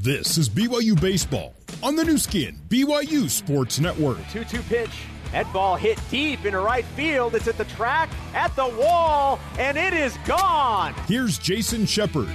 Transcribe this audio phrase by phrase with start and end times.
[0.00, 4.18] This is BYU Baseball on the Nu Skin, BYU Sports Network.
[4.32, 4.90] 2 2 pitch.
[5.30, 7.36] That ball hit deep into right field.
[7.36, 10.92] It's at the track, at the wall, and it is gone.
[11.06, 12.28] Here's Jason Shepard.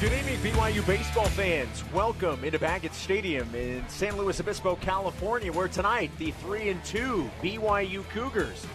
[0.00, 1.84] Good evening, BYU baseball fans.
[1.92, 7.30] Welcome into Baggett Stadium in San Luis Obispo, California, where tonight the 3 and 2
[7.40, 8.66] BYU Cougars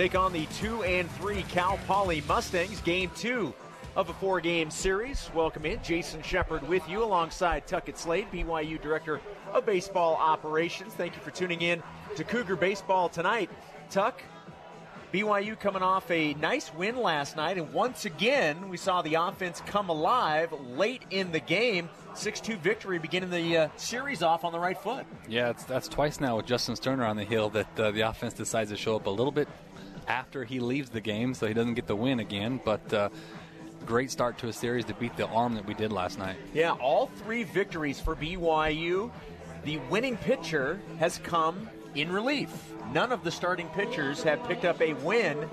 [0.00, 2.80] take on the 2 and 3 Cal Poly Mustangs.
[2.80, 3.52] Game 2
[3.96, 5.30] of a four game series.
[5.34, 5.78] Welcome in.
[5.82, 9.20] Jason Shepard with you alongside Tuckett Slade, BYU Director
[9.52, 10.94] of Baseball Operations.
[10.94, 11.82] Thank you for tuning in
[12.16, 13.50] to Cougar Baseball tonight.
[13.90, 14.22] Tuck,
[15.12, 19.62] BYU coming off a nice win last night, and once again, we saw the offense
[19.66, 21.90] come alive late in the game.
[22.14, 25.04] 6 2 victory beginning the uh, series off on the right foot.
[25.28, 28.70] Yeah, that's twice now with Justin Sterner on the hill that uh, the offense decides
[28.70, 29.46] to show up a little bit
[30.10, 32.60] after he leaves the game so he doesn't get the win again.
[32.64, 33.08] But uh,
[33.86, 36.36] great start to a series to beat the arm that we did last night.
[36.52, 39.10] Yeah, all three victories for BYU.
[39.64, 42.50] The winning pitcher has come in relief.
[42.92, 45.48] None of the starting pitchers have picked up a win.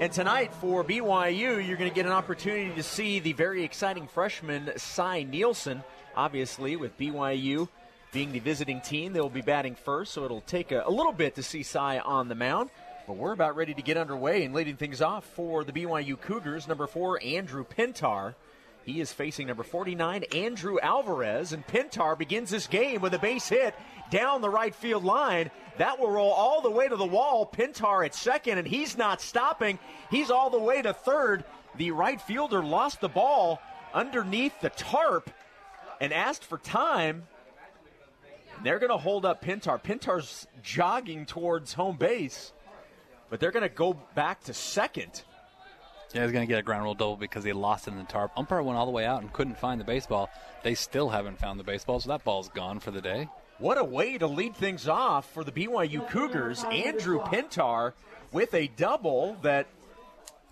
[0.00, 4.08] And tonight for BYU, you're going to get an opportunity to see the very exciting
[4.08, 5.84] freshman Cy Nielsen.
[6.16, 7.68] Obviously, with BYU
[8.12, 11.34] being the visiting team, they'll be batting first, so it'll take a, a little bit
[11.34, 12.70] to see Cy on the mound.
[13.06, 16.66] But we're about ready to get underway and leading things off for the BYU Cougars.
[16.66, 18.34] Number four, Andrew Pintar.
[18.84, 23.48] He is facing number 49, Andrew Alvarez, and Pintar begins this game with a base
[23.48, 23.74] hit
[24.10, 25.50] down the right field line.
[25.78, 27.50] That will roll all the way to the wall.
[27.50, 29.78] Pintar at second, and he's not stopping.
[30.10, 31.44] He's all the way to third.
[31.76, 33.60] The right fielder lost the ball
[33.92, 35.30] underneath the tarp
[36.00, 37.24] and asked for time.
[38.62, 39.82] They're going to hold up Pintar.
[39.82, 42.52] Pintar's jogging towards home base
[43.34, 45.24] but they're going to go back to second.
[46.12, 48.30] Yeah, he's going to get a ground rule double because he lost in the tarp.
[48.36, 50.30] Umpire went all the way out and couldn't find the baseball.
[50.62, 53.28] They still haven't found the baseball, so that ball's gone for the day.
[53.58, 56.62] What a way to lead things off for the BYU Cougars.
[56.62, 57.94] Andrew Pintar
[58.30, 59.66] with a double that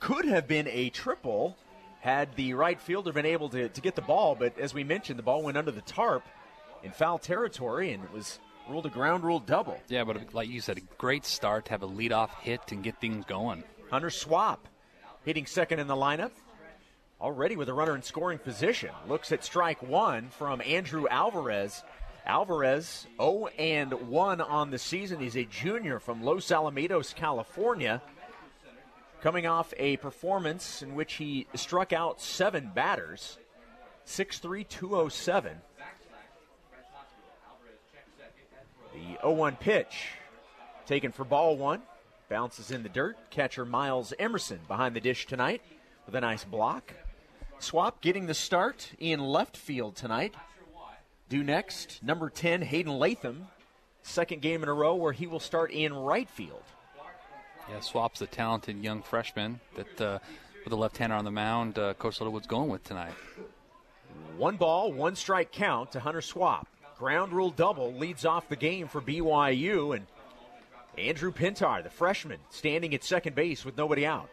[0.01, 1.57] could have been a triple
[2.01, 4.35] had the right fielder been able to, to get the ball.
[4.35, 6.25] But as we mentioned, the ball went under the tarp
[6.83, 9.81] in foul territory and it was ruled a ground rule double.
[9.89, 13.01] Yeah, but like you said, a great start to have a leadoff hit and get
[13.01, 13.65] things going.
[13.91, 14.69] Hunter Swap
[15.25, 16.33] hitting second in the lineup.
[17.21, 18.91] Already with a runner in scoring position.
[19.07, 21.85] Looks at strike one from Andrew Alvarez.
[22.27, 25.21] Alvarez 0 and 1 on the season.
[25.21, 28.03] He's a junior from Los Alamitos, California.
[29.23, 33.39] Coming off a performance in which he struck out seven batters,
[34.07, 35.59] 6'3, 207.
[38.93, 40.09] The 0 1 pitch
[40.87, 41.83] taken for ball one.
[42.29, 43.17] Bounces in the dirt.
[43.31, 45.63] Catcher Miles Emerson behind the dish tonight
[46.07, 46.95] with a nice block.
[47.59, 50.35] Swap getting the start in left field tonight.
[51.29, 53.49] Due next, number 10, Hayden Latham.
[54.03, 56.63] Second game in a row where he will start in right field.
[57.71, 60.19] Yeah, Swap's a talented young freshman that, uh,
[60.65, 63.15] with a left hander on the mound, uh, Coach Littlewood's going with tonight.
[64.37, 66.67] One ball, one strike count to Hunter Swap.
[67.03, 70.07] Ground rule double leads off the game for BYU, and
[70.97, 74.31] Andrew Pintar, the freshman, standing at second base with nobody out.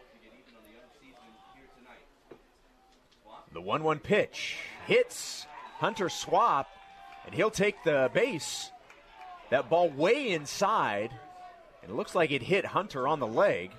[3.52, 5.48] The 1 1 pitch hits
[5.80, 6.70] Hunter Swap,
[7.26, 8.70] and he'll take the base.
[9.50, 11.10] That ball way inside,
[11.82, 13.72] and it looks like it hit Hunter on the leg.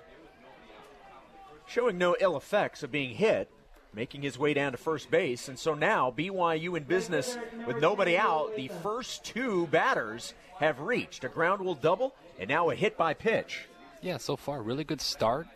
[1.66, 3.50] Showing no ill effects of being hit
[3.94, 5.48] making his way down to first base.
[5.48, 8.56] And so now BYU in business with nobody out.
[8.56, 13.14] The first two batters have reached a ground rule double and now a hit by
[13.14, 13.68] pitch.
[14.02, 15.48] Yeah, so far, really good start.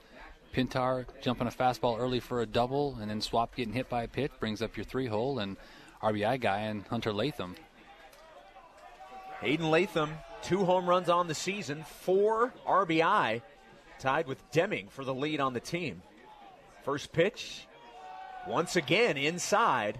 [0.54, 4.08] Pintar jumping a fastball early for a double, and then Swap getting hit by a
[4.08, 5.58] pitch brings up your three hole, and
[6.02, 7.56] RBI guy and Hunter Latham.
[9.42, 13.42] Hayden Latham, two home runs on the season, four RBI,
[14.00, 16.02] tied with Deming for the lead on the team.
[16.84, 17.68] First pitch,
[18.48, 20.00] once again, inside,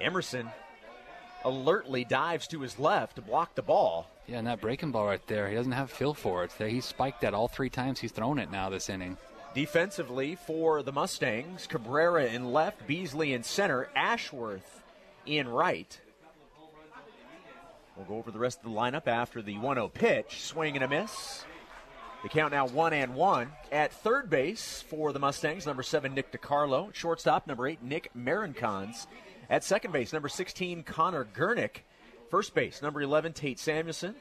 [0.00, 0.50] Emerson
[1.44, 4.10] alertly dives to his left to block the ball.
[4.26, 6.52] Yeah, and that breaking ball right there, he doesn't have feel for it.
[6.52, 9.18] He spiked that all three times he's thrown it now this inning.
[9.54, 14.82] Defensively for the Mustangs, Cabrera in left, Beasley in center, Ashworth
[15.26, 16.00] in right.
[17.96, 20.40] We'll go over the rest of the lineup after the 1 0 pitch.
[20.40, 21.44] Swing and a miss.
[22.24, 23.52] The count now one and one.
[23.70, 26.92] At third base for the Mustangs, number seven, Nick DiCarlo.
[26.94, 29.06] Shortstop, number eight, Nick Marincons.
[29.50, 31.80] At second base, number 16, Connor Gurnick.
[32.30, 34.14] First base, number 11, Tate Samuelson.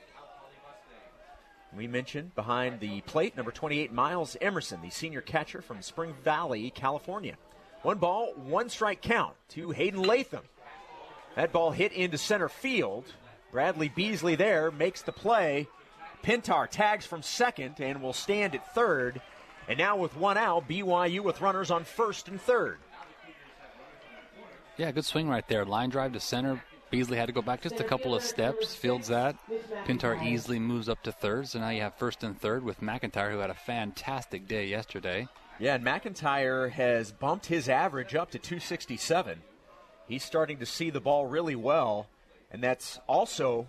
[1.74, 6.72] We mentioned behind the plate, number 28, Miles Emerson, the senior catcher from Spring Valley,
[6.72, 7.38] California.
[7.84, 10.44] One ball, one strike count to Hayden Latham.
[11.38, 13.06] That ball hit into center field.
[13.54, 15.70] Bradley Beasley there makes the play.
[16.24, 19.22] Pintar tags from second and will stand at third.
[19.68, 22.80] And now with one out, BYU with runners on first and third.
[24.78, 25.66] Yeah, good swing right there.
[25.66, 26.64] Line drive to center.
[26.90, 29.36] Beasley had to go back just a couple of steps, fields that.
[29.86, 33.32] Pintar easily moves up to third, so now you have first and third with McIntyre,
[33.32, 35.28] who had a fantastic day yesterday.
[35.60, 39.42] Yeah, and McIntyre has bumped his average up to 267.
[40.08, 42.08] He's starting to see the ball really well,
[42.52, 43.68] and that's also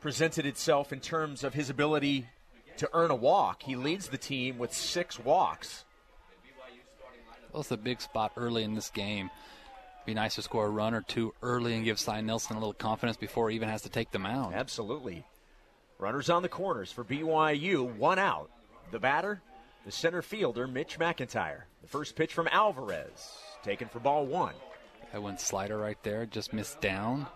[0.00, 2.26] presented itself in terms of his ability
[2.78, 3.62] to earn a walk.
[3.62, 5.84] He leads the team with six walks.
[7.52, 9.30] Well, it's a big spot early in this game.
[10.06, 12.72] Be nice to score a run or two early and give Cy Nielsen a little
[12.72, 14.54] confidence before he even has to take the mound.
[14.54, 15.24] Absolutely.
[15.98, 18.50] Runners on the corners for BYU, one out.
[18.90, 19.42] The batter,
[19.84, 21.62] the center fielder, Mitch McIntyre.
[21.82, 24.54] The first pitch from Alvarez, taken for ball one.
[25.12, 27.26] That went slider right there, just missed down.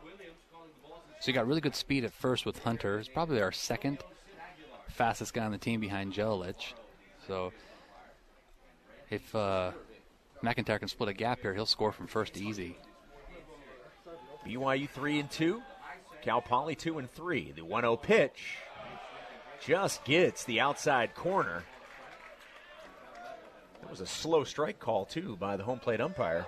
[1.25, 2.99] So he got really good speed at first with Hunter.
[2.99, 4.05] He's probably our second
[4.91, 6.75] fastest guy on the team behind Jelic.
[7.27, 7.51] So
[9.09, 9.71] if uh,
[10.43, 12.77] McIntyre can split a gap here, he'll score from first easy.
[14.47, 15.63] BYU 3 and 2.
[16.21, 17.53] Cal Poly 2 and 3.
[17.53, 18.59] The 1 0 pitch
[19.65, 21.65] just gets the outside corner.
[23.81, 26.45] That was a slow strike call, too, by the home plate umpire.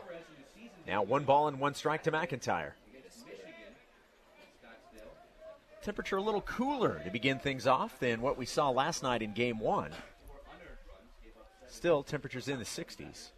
[0.86, 2.72] Now one ball and one strike to McIntyre.
[5.86, 9.32] Temperature a little cooler to begin things off than what we saw last night in
[9.32, 9.92] game one.
[11.68, 13.28] Still, temperatures in the 60s.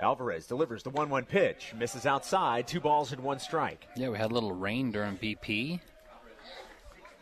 [0.00, 3.86] Alvarez delivers the 1 1 pitch, misses outside, two balls and one strike.
[3.94, 5.78] Yeah, we had a little rain during BP.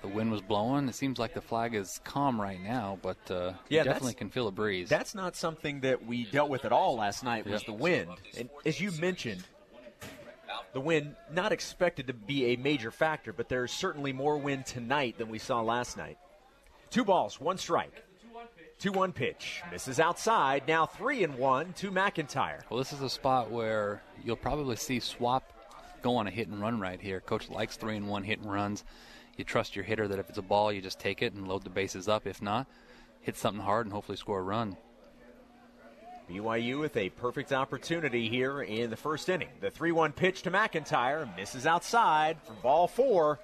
[0.00, 0.88] The wind was blowing.
[0.88, 4.48] It seems like the flag is calm right now, but uh, yeah, definitely can feel
[4.48, 4.88] a breeze.
[4.88, 7.44] That's not something that we dealt with at all last night.
[7.44, 7.66] Was yep.
[7.66, 9.44] the wind, and as you mentioned,
[10.72, 15.19] the wind not expected to be a major factor, but there's certainly more wind tonight
[15.19, 16.19] than we saw last night.
[16.90, 18.05] Two balls, one strike.
[18.81, 19.62] 2 1 pitch.
[19.70, 20.62] Misses outside.
[20.67, 22.62] Now 3 and 1 to McIntyre.
[22.70, 25.52] Well, this is a spot where you'll probably see Swap
[26.00, 27.20] go on a hit and run right here.
[27.20, 28.84] Coach likes 3 and 1 hit and runs.
[29.37, 31.62] You trust your hitter that if it's a ball, you just take it and load
[31.62, 32.26] the bases up.
[32.26, 32.66] If not,
[33.20, 34.78] hit something hard and hopefully score a run.
[36.31, 39.49] BYU with a perfect opportunity here in the first inning.
[39.61, 43.41] The 3 1 pitch to McIntyre misses outside for ball four.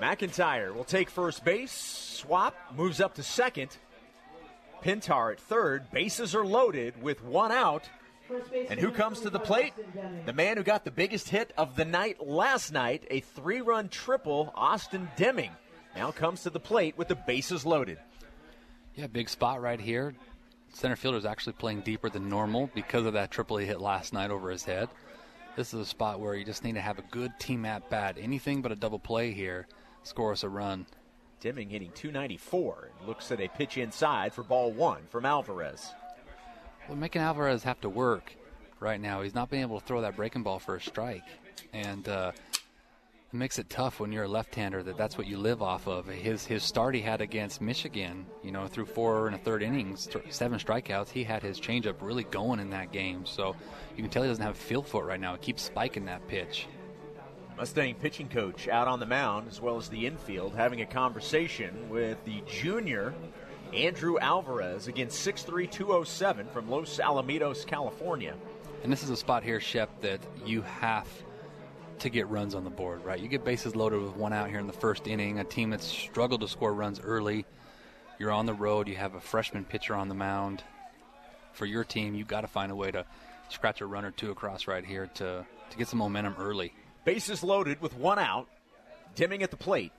[0.00, 1.72] McIntyre will take first base.
[1.72, 3.76] Swap moves up to second.
[4.84, 5.90] Pintar at third.
[5.90, 7.88] Bases are loaded with one out.
[8.68, 9.72] And who comes to the plate?
[10.26, 13.88] The man who got the biggest hit of the night last night, a three run
[13.88, 15.50] triple, Austin Deming,
[15.96, 17.98] now comes to the plate with the bases loaded.
[18.94, 20.14] Yeah, big spot right here.
[20.72, 24.12] Center fielder is actually playing deeper than normal because of that triple he hit last
[24.12, 24.88] night over his head.
[25.56, 28.16] This is a spot where you just need to have a good team at bat.
[28.18, 29.66] Anything but a double play here
[30.04, 30.86] score us a run.
[31.40, 35.92] Deming hitting 294 and looks at a pitch inside for ball one from Alvarez.
[36.88, 38.34] Well, making Alvarez have to work
[38.78, 39.22] right now.
[39.22, 41.24] He's not being able to throw that breaking ball for a strike,
[41.72, 42.32] and uh,
[43.32, 46.06] it makes it tough when you're a left-hander that that's what you live off of.
[46.06, 50.08] His his start he had against Michigan, you know, through four and a third innings,
[50.30, 53.24] seven strikeouts, he had his changeup really going in that game.
[53.24, 53.54] So
[53.96, 55.34] you can tell he doesn't have a feel for it right now.
[55.34, 56.66] He keeps spiking that pitch.
[57.56, 61.88] Mustang pitching coach out on the mound as well as the infield having a conversation
[61.88, 63.14] with the junior
[63.72, 68.34] Andrew Alvarez against 63207 from Los Alamitos, California.
[68.82, 71.06] And this is a spot here, Shep, that you have
[72.00, 73.18] to get runs on the board, right?
[73.18, 75.86] You get bases loaded with one out here in the first inning, a team that's
[75.86, 77.44] struggled to score runs early.
[78.18, 80.62] You're on the road, you have a freshman pitcher on the mound.
[81.52, 83.04] For your team, you've got to find a way to
[83.48, 86.72] scratch a run or two across right here to, to get some momentum early.
[87.04, 88.48] Bases loaded with one out.
[89.16, 89.92] Deming at the plate,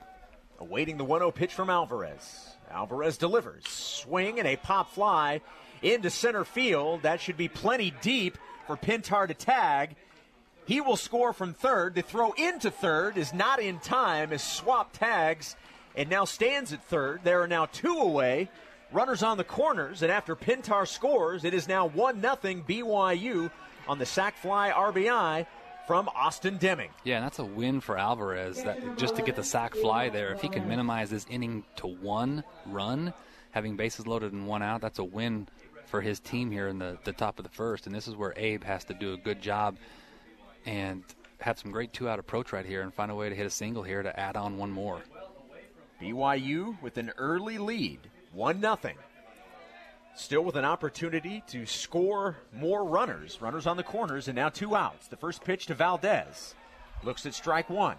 [0.58, 2.48] awaiting the 1 0 pitch from Alvarez.
[2.70, 3.68] Alvarez delivers.
[3.68, 5.42] Swing and a pop fly
[5.82, 7.02] into center field.
[7.02, 9.96] That should be plenty deep for Pintar to tag.
[10.64, 11.94] He will score from third.
[11.94, 15.56] The throw into third is not in time as Swap tags
[15.96, 17.20] and now stands at third.
[17.24, 18.48] There are now two away.
[18.92, 23.50] Runners on the corners, and after Pintar scores, it is now 1 0 BYU
[23.88, 25.46] on the sac fly RBI
[25.86, 26.90] from Austin Deming.
[27.02, 30.32] Yeah, and that's a win for Alvarez that just to get the sac fly there.
[30.32, 33.14] If he can minimize this inning to one run,
[33.52, 35.48] having bases loaded and one out, that's a win
[35.86, 37.86] for his team here in the, the top of the first.
[37.86, 39.76] And this is where Abe has to do a good job
[40.66, 41.02] and
[41.40, 43.50] have some great two out approach right here and find a way to hit a
[43.50, 45.02] single here to add on one more.
[46.00, 48.00] BYU with an early lead,
[48.32, 48.96] 1 nothing.
[50.14, 53.40] Still with an opportunity to score more runners.
[53.40, 55.08] Runners on the corners, and now two outs.
[55.08, 56.54] The first pitch to Valdez.
[57.02, 57.96] Looks at strike one.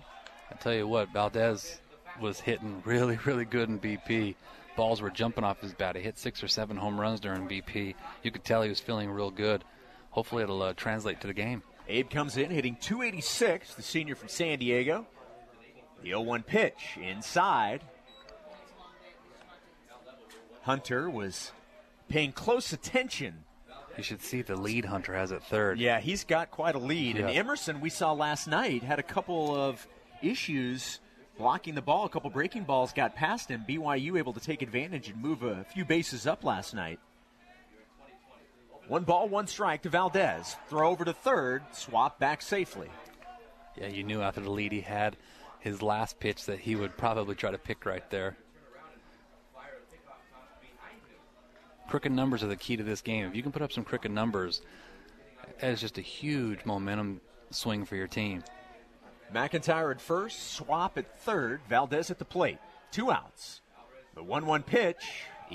[0.52, 1.80] I tell you what, Valdez
[2.22, 4.36] was hitting really, really good in BP.
[4.76, 5.96] Balls were jumping off his bat.
[5.96, 7.96] He hit six or seven home runs during BP.
[8.22, 9.64] You could tell he was feeling real good.
[10.12, 11.64] Hopefully, it'll uh, translate to the game.
[11.88, 15.06] Abe comes in hitting 286, the senior from San Diego.
[16.02, 17.82] The 0 1 pitch inside.
[20.64, 21.52] Hunter was
[22.08, 23.44] paying close attention.
[23.98, 25.80] You should see the lead Hunter has at third.
[25.80, 27.18] Yeah, he's got quite a lead.
[27.18, 27.28] Yeah.
[27.28, 29.86] And Emerson, we saw last night, had a couple of
[30.22, 31.00] issues
[31.38, 32.06] blocking the ball.
[32.06, 33.66] A couple breaking balls got past him.
[33.68, 37.00] BYU able to take advantage and move a few bases up last night.
[38.88, 40.56] One ball, one strike to Valdez.
[40.68, 42.90] Throw over to third, swap back safely.
[43.78, 45.18] Yeah, you knew after the lead he had
[45.60, 48.36] his last pitch that he would probably try to pick right there.
[51.88, 53.26] Crooked numbers are the key to this game.
[53.26, 54.62] If you can put up some crooked numbers,
[55.60, 57.22] that is just a huge momentum
[57.52, 58.44] swing for your team.
[59.34, 62.58] McIntyre at first, swap at third, Valdez at the plate.
[62.92, 63.62] Two outs.
[64.16, 65.04] The 1 1 pitch,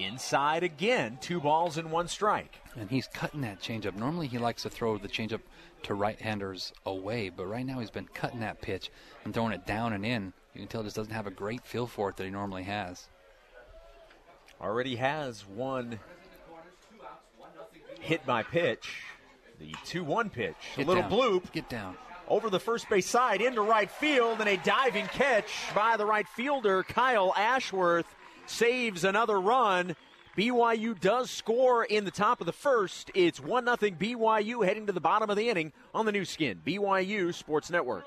[0.04, 2.58] inside again, two balls and one strike.
[2.76, 3.94] And he's cutting that changeup.
[3.94, 5.40] Normally he likes to throw the changeup
[5.84, 8.90] to right-handers away, but right now he's been cutting that pitch
[9.24, 10.32] and throwing it down and in.
[10.54, 12.64] You can tell he just doesn't have a great feel for it that he normally
[12.64, 13.08] has.
[14.60, 16.00] Already has one
[18.00, 19.02] hit by pitch.
[19.60, 20.54] The 2 1 pitch.
[20.76, 21.12] Get a little down.
[21.12, 21.96] bloop Get down.
[22.28, 26.26] over the first base side into right field, and a diving catch by the right
[26.28, 28.06] fielder, Kyle Ashworth,
[28.48, 29.96] saves another run.
[30.36, 33.10] BYU does score in the top of the first.
[33.14, 36.60] It's 1 0 BYU heading to the bottom of the inning on the Nu Skin,
[36.64, 38.04] BYU Sports Network.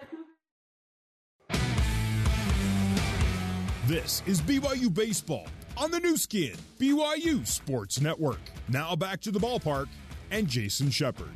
[3.88, 8.40] This is BYU Baseball on the Nu Skin, BYU Sports Network.
[8.70, 9.88] Now back to the ballpark
[10.30, 11.34] and Jason Shepard.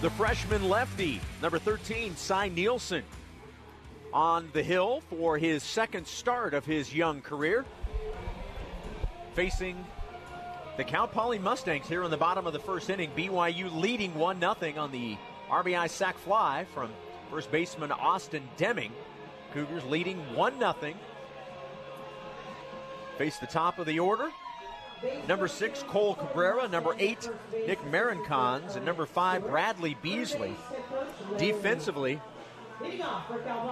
[0.00, 3.04] The freshman lefty, number 13, Cy Nielsen,
[4.12, 7.64] on the hill for his second start of his young career.
[9.34, 9.84] Facing
[10.76, 13.10] the Cal Poly Mustangs here in the bottom of the first inning.
[13.16, 15.16] BYU leading 1 0 on the
[15.48, 16.90] RBI sac fly from
[17.30, 18.92] first baseman Austin Deming.
[19.52, 20.74] Cougars leading 1 0.
[23.18, 24.30] Face the top of the order.
[25.28, 26.68] Number six, Cole Cabrera.
[26.68, 27.28] Number eight,
[27.66, 28.76] Nick Marincons.
[28.76, 30.54] And number five, Bradley Beasley.
[31.38, 32.20] Defensively,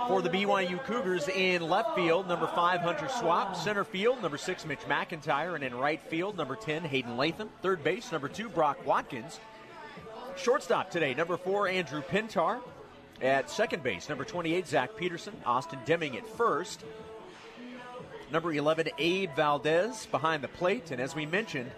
[0.07, 3.57] for the BYU Cougars in left field, number five, Hunter Swap.
[3.57, 5.55] Center field, number six, Mitch McIntyre.
[5.55, 7.49] And in right field, number 10, Hayden Latham.
[7.63, 9.41] Third base, number two, Brock Watkins.
[10.37, 12.61] Shortstop today, number four, Andrew Pintar.
[13.21, 15.35] At second base, number 28, Zach Peterson.
[15.45, 16.85] Austin Deming at first.
[18.31, 20.91] Number 11, Abe Valdez behind the plate.
[20.91, 21.71] And as we mentioned,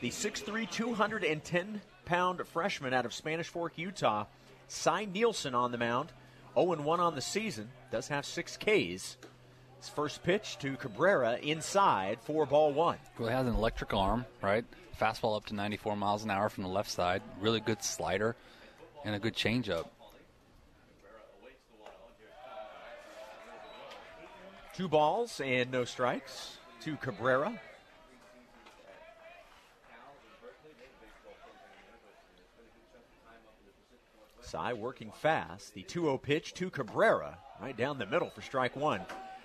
[0.00, 4.26] the 6'3, 210 pound freshman out of Spanish Fork, Utah,
[4.66, 6.12] Cy Nielsen on the mound.
[6.54, 7.68] 0 1 on the season.
[7.90, 9.16] Does have six Ks.
[9.78, 12.98] His first pitch to Cabrera inside, four ball one.
[13.18, 14.64] Well, he has an electric arm, right?
[15.00, 17.20] Fastball up to 94 miles an hour from the left side.
[17.40, 18.36] Really good slider
[19.04, 19.86] and a good changeup.
[24.74, 27.60] Two balls and no strikes to Cabrera.
[34.52, 35.72] Cy working fast.
[35.72, 39.00] The 2 0 pitch to Cabrera, right down the middle for strike one.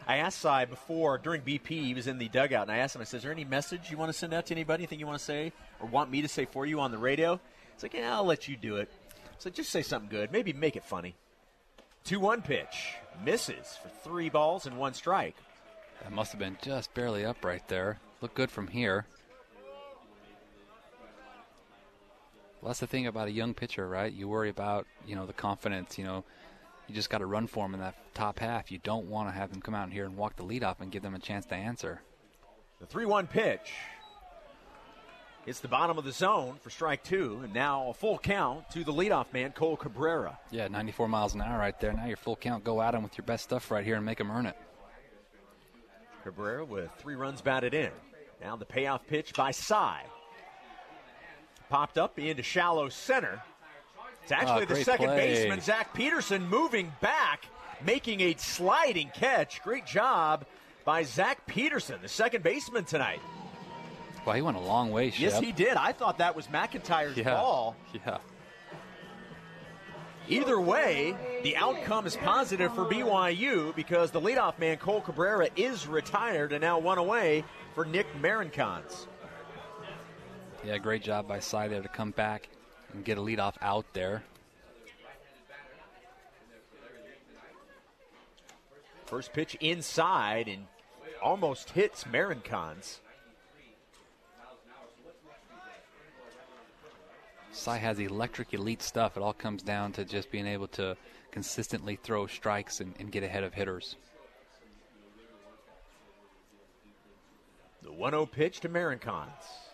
[0.05, 3.01] I asked Cy before, during BP, he was in the dugout, and I asked him,
[3.01, 4.83] I said, Is there any message you want to send out to anybody?
[4.83, 7.39] Anything you want to say or want me to say for you on the radio?
[7.73, 8.91] It's like, Yeah, I'll let you do it.
[9.37, 10.29] So just say something good.
[10.29, 11.15] Maybe make it funny.
[12.03, 12.95] 2 1 pitch.
[13.23, 15.37] Misses for three balls and one strike.
[16.03, 18.01] That must have been just barely up right there.
[18.19, 19.05] Look good from here.
[22.67, 24.11] Well, that's the thing about a young pitcher, right?
[24.11, 26.25] You worry about, you know, the confidence, you know,
[26.89, 28.73] you just got to run for him in that top half.
[28.73, 30.91] You don't want to have him come out here and walk the lead off and
[30.91, 32.01] give them a chance to answer.
[32.81, 33.71] The 3 1 pitch.
[35.45, 38.83] It's the bottom of the zone for strike two, and now a full count to
[38.83, 40.37] the leadoff man, Cole Cabrera.
[40.51, 41.93] Yeah, 94 miles an hour right there.
[41.93, 42.65] Now your full count.
[42.65, 44.57] Go at him with your best stuff right here and make him earn it.
[46.25, 47.91] Cabrera with three runs batted in.
[48.41, 50.03] Now the payoff pitch by Cy.
[51.69, 53.41] Popped up into shallow center.
[54.23, 55.17] It's actually Ah, the second play.
[55.35, 57.45] baseman, Zach Peterson, moving back,
[57.85, 59.61] making a sliding catch.
[59.63, 60.45] Great job
[60.85, 63.19] by Zach Peterson, the second baseman tonight.
[64.25, 65.75] Well, he went a long way, Yes, he did.
[65.77, 67.35] I thought that was McIntyre's yeah.
[67.35, 67.75] ball.
[67.93, 68.17] Yeah.
[70.29, 75.87] Either way, the outcome is positive for BYU because the leadoff man, Cole Cabrera, is
[75.87, 79.07] retired and now one away for Nick Marincons.
[80.65, 82.49] Yeah, great job by Cy there to come back
[82.93, 84.23] and get a leadoff out there.
[89.05, 90.65] First pitch inside and
[91.21, 92.99] almost hits Marincons.
[97.51, 99.17] Cy has electric elite stuff.
[99.17, 100.97] It all comes down to just being able to
[101.31, 103.95] consistently throw strikes and, and get ahead of hitters.
[107.81, 109.66] The 1 0 pitch to Marincons.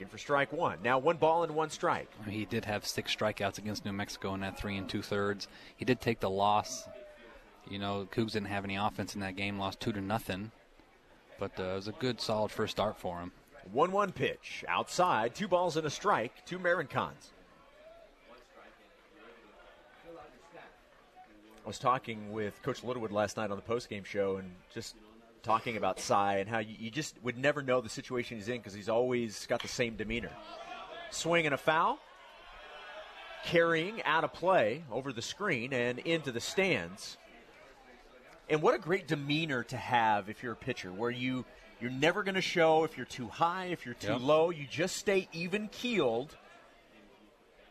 [0.00, 0.78] Taken for strike one.
[0.82, 2.08] Now one ball and one strike.
[2.26, 5.46] He did have six strikeouts against New Mexico in that three and two thirds.
[5.76, 6.88] He did take the loss.
[7.68, 10.52] You know, Cougs didn't have any offense in that game, lost two to nothing.
[11.38, 13.32] But uh, it was a good, solid first start for him.
[13.72, 14.64] 1 1 pitch.
[14.66, 17.32] Outside, two balls and a strike to Marincons.
[21.62, 24.96] I was talking with Coach Littlewood last night on the postgame show and just
[25.42, 28.58] talking about Cy and how you, you just would never know the situation he's in
[28.58, 30.30] because he's always got the same demeanor.
[31.10, 31.98] Swing and a foul,
[33.44, 37.16] carrying out of play over the screen and into the stands.
[38.48, 41.44] And what a great demeanor to have if you're a pitcher, where you
[41.80, 44.20] you're never going to show if you're too high, if you're too Yep.
[44.20, 44.50] low.
[44.50, 46.36] You just stay even keeled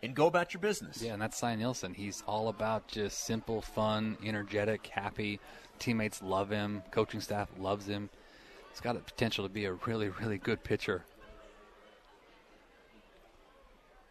[0.01, 1.01] and go about your business.
[1.01, 1.93] Yeah, and that's Cy Nielsen.
[1.93, 5.39] He's all about just simple, fun, energetic, happy.
[5.77, 6.83] Teammates love him.
[6.91, 8.09] Coaching staff loves him.
[8.71, 11.03] He's got the potential to be a really, really good pitcher.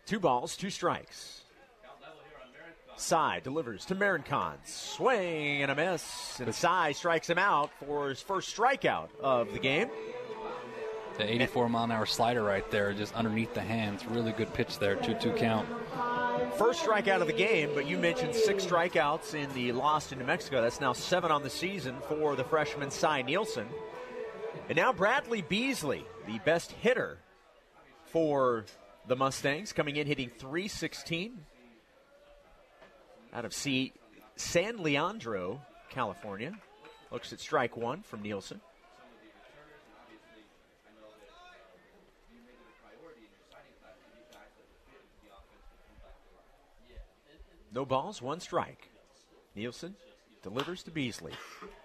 [0.07, 1.42] Two balls, two strikes.
[2.97, 4.66] Cy delivers to Marincons.
[4.66, 6.40] Swing and a miss.
[6.40, 9.88] And Cy strikes him out for his first strikeout of the game.
[11.18, 14.06] The 84 mile an hour slider right there, just underneath the hands.
[14.06, 14.94] Really good pitch there.
[14.94, 15.68] 2 2 count.
[16.56, 20.25] First strikeout of the game, but you mentioned six strikeouts in the loss to New
[20.25, 20.62] Mexico.
[20.62, 23.66] That's now seven on the season for the freshman Cy Nielsen.
[24.68, 27.18] And now Bradley Beasley, the best hitter
[28.06, 28.64] for
[29.06, 31.38] the Mustangs, coming in hitting 316
[33.32, 33.93] out of C-
[34.36, 36.52] San Leandro, California.
[37.10, 38.60] Looks at strike one from Nielsen.
[47.73, 48.91] No balls, one strike.
[49.54, 49.95] Nielsen
[50.43, 51.33] delivers to Beasley.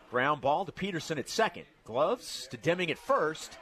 [0.09, 1.65] Ground ball to Peterson at second.
[1.83, 3.57] Gloves to Deming at first.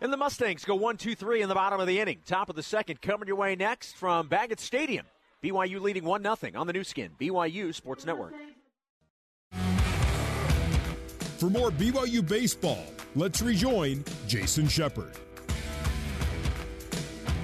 [0.00, 2.18] And the Mustangs go one, two, three in the bottom of the inning.
[2.26, 5.06] Top of the second coming your way next from Baggett Stadium.
[5.42, 7.10] BYU leading 1 0 on the Nu Skin.
[7.18, 8.34] BYU Sports Network.
[11.38, 15.12] For more BYU baseball, let's rejoin Jason Shepard.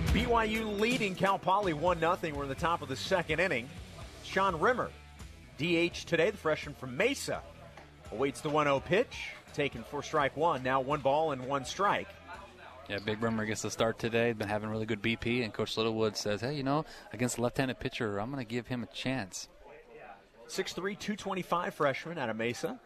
[0.06, 2.18] BYU leading Cal Poly 1 0.
[2.34, 3.68] We're in the top of the second inning.
[4.32, 4.90] Sean Rimmer,
[5.58, 7.42] DH today, the freshman from Mesa,
[8.12, 9.28] awaits the 1 0 pitch.
[9.52, 10.62] Taken for strike one.
[10.62, 12.08] Now one ball and one strike.
[12.88, 14.32] Yeah, Big Rimmer gets the start today.
[14.32, 17.78] Been having really good BP, and Coach Littlewood says, "Hey, you know, against a left-handed
[17.78, 19.50] pitcher, I'm going to give him a chance."
[20.48, 22.80] 6'3, 225 freshman out of Mesa.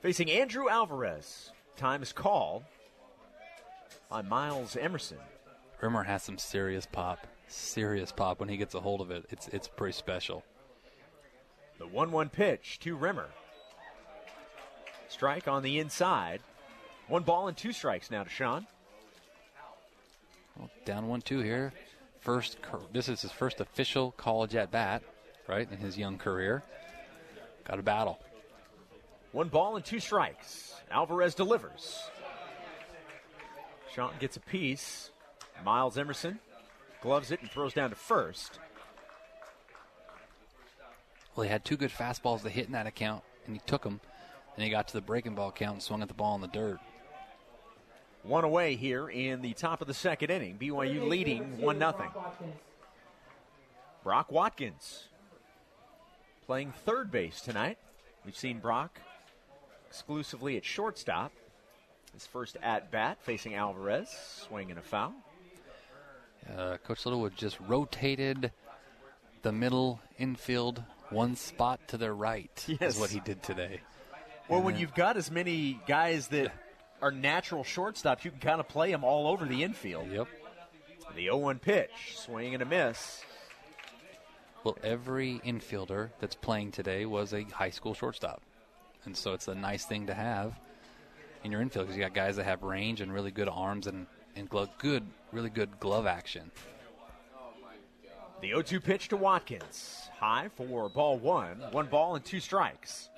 [0.00, 1.52] Facing Andrew Alvarez.
[1.76, 2.64] Time is called
[4.08, 5.18] by Miles Emerson.
[5.82, 9.26] Rimmer has some serious pop, serious pop when he gets a hold of it.
[9.30, 10.44] It's it's pretty special.
[11.78, 13.28] The 1 1 pitch to Rimmer.
[15.08, 16.40] Strike on the inside.
[17.08, 18.66] One ball and two strikes now to Sean.
[20.56, 21.72] Well, down one-two here.
[22.20, 22.58] First,
[22.92, 25.02] this is his first official college at bat,
[25.48, 26.62] right, in his young career.
[27.64, 28.20] Got a battle.
[29.32, 30.74] One ball and two strikes.
[30.90, 31.98] Alvarez delivers.
[33.92, 35.10] Sean gets a piece.
[35.64, 36.38] Miles Emerson
[37.00, 38.58] gloves it and throws down to first.
[41.34, 44.00] Well, he had two good fastballs to hit in that account, and he took them.
[44.56, 46.48] And he got to the breaking ball count and swung at the ball in the
[46.48, 46.80] dirt.
[48.22, 50.58] One away here in the top of the second inning.
[50.60, 52.12] BYU leading 1 0.
[54.02, 55.04] Brock Watkins
[56.46, 57.78] playing third base tonight.
[58.24, 59.00] We've seen Brock
[59.88, 61.32] exclusively at shortstop.
[62.12, 64.10] His first at bat facing Alvarez,
[64.48, 65.14] swinging a foul.
[66.48, 68.52] Uh, Coach Littlewood just rotated
[69.42, 72.50] the middle infield one spot to their right.
[72.68, 72.94] Yes.
[72.94, 73.80] Is what he did today.
[74.48, 76.52] Well, when you've got as many guys that
[77.00, 80.10] are natural shortstops, you can kind of play them all over the infield.
[80.10, 80.26] Yep.
[81.14, 83.22] The 0 1 pitch, swing and a miss.
[84.62, 88.42] Well, every infielder that's playing today was a high school shortstop,
[89.04, 90.58] and so it's a nice thing to have
[91.42, 94.06] in your infield because you got guys that have range and really good arms and
[94.36, 96.50] and glove, good, really good glove action.
[98.40, 100.08] The 0 2 pitch to Watkins.
[100.18, 101.58] High for ball one.
[101.72, 103.10] One ball and two strikes.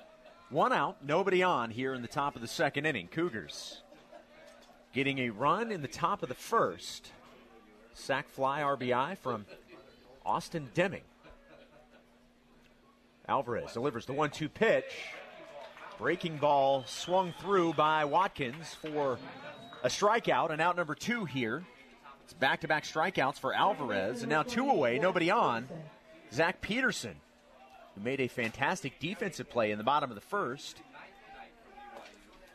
[0.49, 3.07] One out, nobody on here in the top of the second inning.
[3.07, 3.81] Cougars
[4.93, 7.11] getting a run in the top of the first.
[7.93, 9.45] Sac fly RBI from
[10.25, 11.03] Austin Deming.
[13.27, 15.07] Alvarez delivers the 1 2 pitch.
[15.97, 19.17] Breaking ball swung through by Watkins for
[19.83, 21.63] a strikeout, and out number two here.
[22.23, 25.67] It's back to back strikeouts for Alvarez, and now two away, nobody on.
[26.31, 27.15] Zach Peterson,
[27.93, 30.81] who made a fantastic defensive play in the bottom of the first,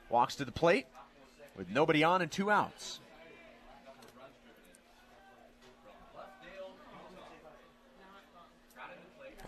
[0.09, 0.87] walks to the plate
[1.55, 3.01] with nobody on and two outs.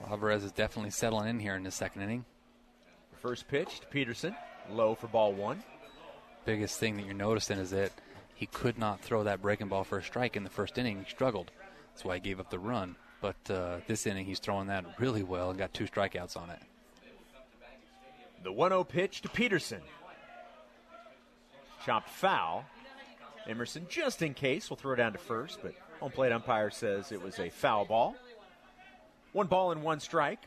[0.07, 2.25] Alvarez is definitely settling in here in the second inning.
[3.23, 4.35] First pitch to Peterson,
[4.71, 5.63] low for ball one.
[6.51, 7.93] Biggest thing that you're noticing is that
[8.35, 11.05] he could not throw that breaking ball for a strike in the first inning.
[11.05, 11.53] He struggled.
[11.93, 12.97] That's why he gave up the run.
[13.21, 16.59] But uh, this inning, he's throwing that really well and got two strikeouts on it.
[18.43, 19.81] The 1 0 pitch to Peterson.
[21.87, 22.65] Chopped foul.
[23.47, 27.23] Emerson, just in case, will throw down to first, but home plate umpire says it
[27.23, 28.17] was a foul ball.
[29.33, 30.41] One ball and one strike.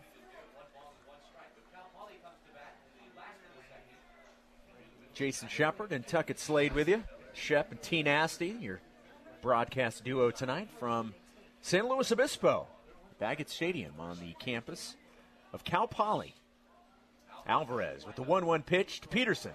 [5.14, 7.04] Jason Shepard and Tuckett Slade with you.
[7.34, 8.80] Shep and T Nasty, your
[9.42, 11.14] broadcast duo tonight from
[11.62, 12.68] San Luis Obispo,
[13.20, 14.96] Baggett Stadium on the campus
[15.52, 16.36] of Cal Poly.
[17.46, 19.52] Alvarez with the 1 1 pitch to Peterson.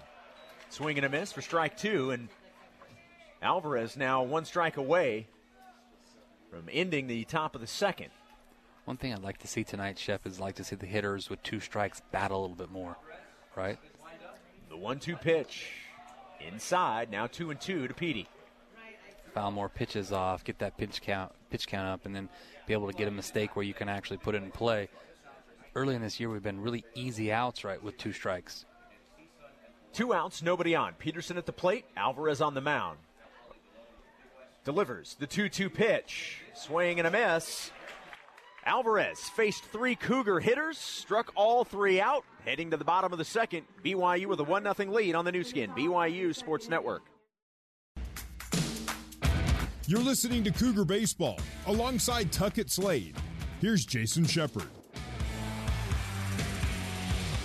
[0.69, 2.29] Swing and a miss for strike two, and
[3.41, 5.27] Alvarez now one strike away
[6.51, 8.11] from ending the top of the second.
[8.85, 11.41] One thing I'd like to see tonight, Shep, is like to see the hitters with
[11.43, 12.97] two strikes battle a little bit more,
[13.55, 13.77] right?
[14.69, 15.67] The one-two pitch
[16.39, 17.11] inside.
[17.11, 18.27] Now two and two to Petey.
[19.33, 22.29] Foul more pitches off, get that pitch count pitch count up, and then
[22.67, 24.89] be able to get a mistake where you can actually put it in play.
[25.75, 28.65] Early in this year, we've been really easy outs, right, with two strikes.
[29.93, 30.93] Two outs, nobody on.
[30.93, 32.99] Peterson at the plate, Alvarez on the mound.
[34.63, 36.41] Delivers the 2 2 pitch.
[36.53, 37.71] Swing and a miss.
[38.69, 43.25] Alvarez faced three Cougar hitters, struck all three out, heading to the bottom of the
[43.25, 43.63] second.
[43.83, 47.01] BYU with a 1 0 lead on the Nu Skin, BYU Sports Network.
[49.87, 53.15] You're listening to Cougar Baseball alongside Tuckett Slade.
[53.59, 54.67] Here's Jason Shepard.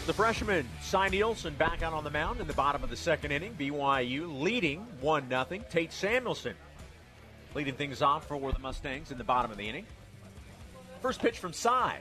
[0.04, 3.32] The freshman, Cy Nielsen, back out on the mound in the bottom of the second
[3.32, 3.54] inning.
[3.58, 5.46] BYU leading 1 0.
[5.70, 6.54] Tate Samuelson
[7.54, 9.86] leading things off for the Mustangs in the bottom of the inning.
[11.04, 11.98] First pitch from Cy.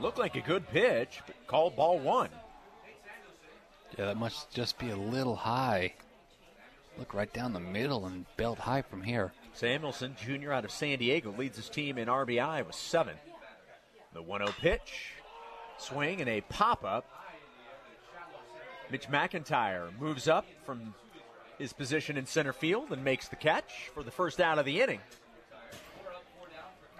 [0.00, 2.30] Looked like a good pitch, but called ball one.
[3.98, 5.92] Yeah, that must just be a little high.
[6.98, 9.34] Look right down the middle and belt high from here.
[9.52, 13.16] Samuelson, junior out of San Diego, leads his team in RBI with seven.
[14.14, 15.10] The 1 0 pitch,
[15.76, 17.04] swing, and a pop up.
[18.90, 20.94] Mitch McIntyre moves up from
[21.58, 24.80] his position in center field and makes the catch for the first out of the
[24.80, 25.00] inning.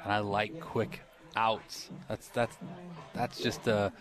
[0.05, 1.01] And I like quick
[1.37, 1.91] outs.
[2.09, 2.57] That's that's
[3.15, 3.93] that's just a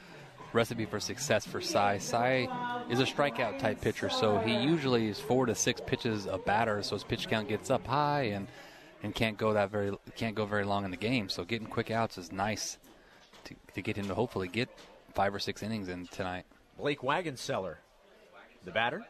[0.51, 1.97] recipe for success for Cy.
[1.97, 2.47] Cy
[2.89, 6.83] is a strikeout type pitcher, so he usually is four to six pitches a batter,
[6.83, 8.47] so his pitch count gets up high and
[9.01, 11.29] and can't go that very can't go very long in the game.
[11.29, 12.77] So getting quick outs is nice
[13.45, 14.69] to, to get him to hopefully get
[15.13, 16.45] five or six innings in tonight.
[16.77, 17.75] Blake Wagonseller,
[18.65, 19.05] the batter,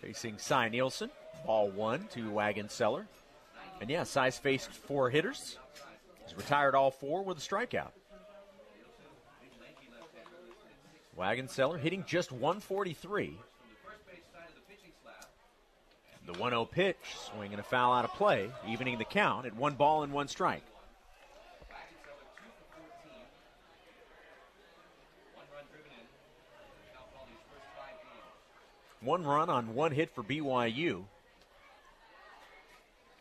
[0.00, 1.10] facing Cy Nielsen.
[1.46, 3.06] Ball one to Wagonseller.
[3.80, 5.58] And yeah, Cy's faced four hitters.
[6.32, 7.90] He's retired all four with a strikeout.
[11.18, 13.36] Wagonseller hitting just 143.
[16.24, 16.96] The 1 0 pitch,
[17.34, 20.26] swing and a foul out of play, evening the count at one ball and one
[20.28, 20.62] strike.
[29.02, 31.04] One run on one hit for BYU.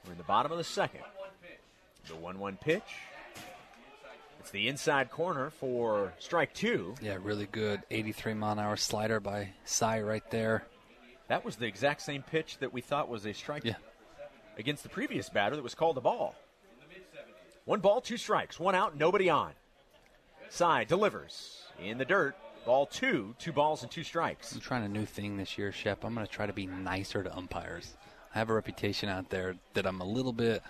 [0.06, 1.02] We're in the bottom of the second.
[2.08, 2.82] The 1 1 pitch.
[4.40, 6.96] It's the inside corner for strike two.
[7.02, 10.66] Yeah, really good 83 mile an hour slider by Cy right there.
[11.28, 13.76] That was the exact same pitch that we thought was a strike Yeah.
[14.58, 16.36] against the previous batter that was called a ball.
[17.66, 19.52] One ball, two strikes, one out, nobody on.
[20.50, 22.36] Cy delivers in the dirt.
[22.66, 24.54] Ball two, two balls and two strikes.
[24.54, 26.04] I'm trying a new thing this year, Shep.
[26.04, 27.96] I'm going to try to be nicer to umpires.
[28.34, 30.62] I have a reputation out there that I'm a little bit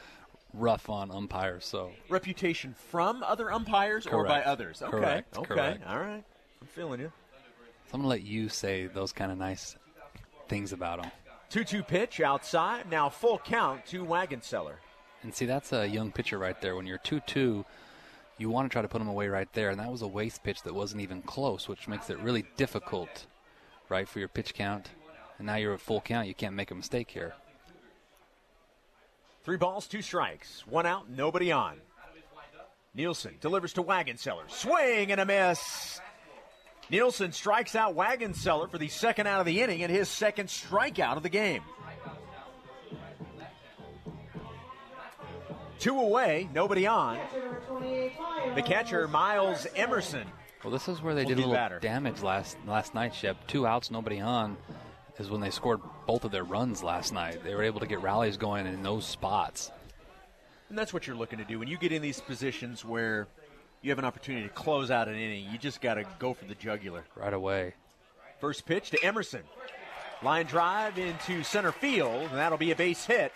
[0.54, 4.82] rough on umpires, so Reputation from other umpires or by others?
[4.82, 4.92] Okay.
[4.92, 5.38] Correct.
[5.38, 5.48] Okay.
[5.48, 5.84] Correct.
[5.88, 6.24] All right.
[6.62, 7.12] I'm feeling you.
[7.88, 9.76] So I'm to let you say those kind of nice
[10.48, 11.12] things about them.
[11.50, 12.90] 2 2 pitch outside.
[12.90, 14.76] Now full count to Wagonseller.
[15.24, 16.76] And see, that's a young pitcher right there.
[16.76, 17.66] When you're 2 2,
[18.38, 19.70] you want to try to put him away right there.
[19.70, 23.28] And that was a waste pitch that wasn't even close, which makes it really difficult,
[23.90, 24.90] right, for your pitch count.
[25.38, 26.28] And now you're at full count.
[26.28, 27.34] You can't make a mistake here.
[29.43, 30.65] Three balls, two strikes.
[30.67, 31.77] One out, nobody on.
[32.93, 34.49] Nielsen delivers to Wagenseller.
[34.49, 35.99] Swing and a miss.
[36.89, 41.17] Nielsen strikes out Wagenseller for the second out of the inning and his second strikeout
[41.17, 41.63] of the game.
[45.80, 47.17] Two away, nobody on.
[48.54, 50.27] The catcher, Miles Emerson.
[50.63, 51.80] Well, this is where they did a little batter.
[51.80, 53.47] damage last last night, Shep.
[53.47, 54.58] Two outs, nobody on,
[55.17, 55.80] is when they scored
[56.12, 57.41] both of their runs last night.
[57.41, 59.71] They were able to get rallies going in those spots.
[60.67, 61.58] And that's what you're looking to do.
[61.58, 63.30] When you get in these positions where
[63.82, 66.43] you have an opportunity to close out an inning, you just got to go for
[66.43, 67.06] the jugular.
[67.15, 67.76] Right away.
[68.41, 69.43] First pitch to Emerson.
[70.21, 73.32] Line drive into center field, and that'll be a base hit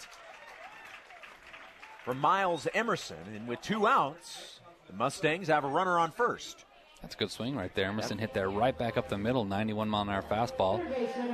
[2.03, 3.15] for Miles Emerson.
[3.33, 6.65] And with two outs, the Mustangs have a runner on first.
[7.05, 7.89] That's a good swing right there.
[7.89, 8.29] Emerson yep.
[8.29, 10.83] hit that right back up the middle, 91 mile an hour fastball,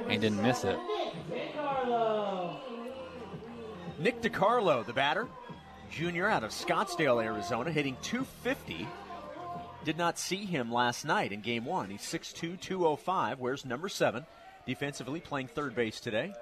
[0.03, 0.77] and he didn't miss it.
[3.97, 5.29] Nick DiCarlo, the batter,
[5.89, 8.85] junior out of Scottsdale, Arizona, hitting 250.
[9.85, 11.89] Did not see him last night in game one.
[11.89, 14.25] He's 6'2, 205, wears number seven.
[14.65, 16.33] Defensively playing third base today.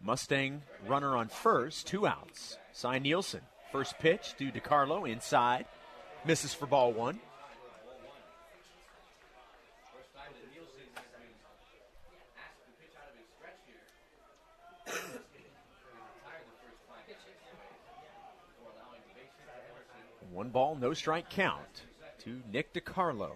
[0.00, 2.58] Mustang runner on first, two outs.
[2.72, 3.40] Cy Nielsen.
[3.72, 5.66] First pitch to DiCarlo inside.
[6.24, 7.20] Misses for ball one.
[20.30, 21.82] One ball, no strike count
[22.20, 23.32] to Nick DiCarlo.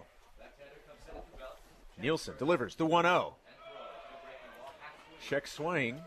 [2.01, 3.35] Nielsen delivers the 1 0.
[5.21, 6.01] Check swing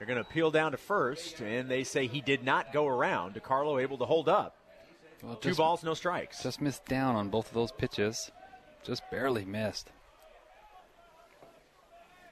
[0.00, 3.34] they're going to appeal down to first, and they say he did not go around.
[3.34, 4.56] DiCarlo able to hold up.
[5.22, 6.42] Well, Two balls, no strikes.
[6.42, 8.30] Just missed down on both of those pitches.
[8.82, 9.90] Just barely missed.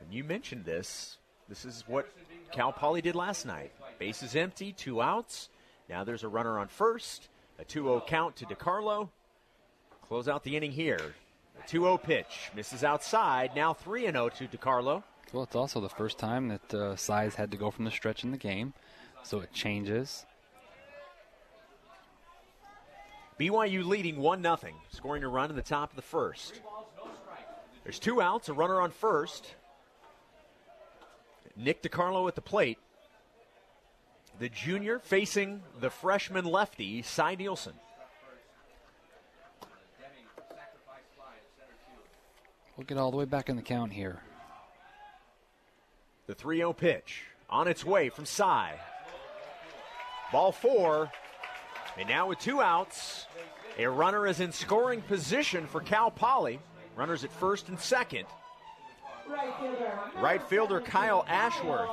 [0.00, 1.18] And you mentioned this.
[1.46, 2.08] This is what
[2.52, 3.70] Cal Poly did last night.
[3.98, 5.50] Bases empty, two outs.
[5.90, 7.28] Now there's a runner on first.
[7.58, 9.10] A 2 0 count to DiCarlo.
[10.06, 11.14] Close out the inning here.
[11.62, 12.50] A 2 0 pitch.
[12.56, 13.50] Misses outside.
[13.54, 15.02] Now 3 0 to DiCarlo.
[15.32, 18.24] Well, it's also the first time that uh, Cy's had to go from the stretch
[18.24, 18.72] in the game,
[19.22, 20.24] so it changes.
[23.38, 24.58] BYU leading 1 0,
[24.90, 26.60] scoring a run in the top of the first.
[27.84, 29.54] There's two outs, a runner on first.
[31.56, 32.78] Nick DiCarlo at the plate.
[34.38, 37.74] The junior facing the freshman lefty, Cy Nielsen.
[42.76, 44.20] We'll get all the way back in the count here.
[46.28, 48.78] The 3 0 pitch on its way from Cy.
[50.30, 51.10] Ball four.
[51.96, 53.26] And now with two outs,
[53.78, 56.60] a runner is in scoring position for Cal Poly.
[56.96, 58.26] Runners at first and second.
[59.26, 61.88] Right fielder, right fielder Kyle Ashworth.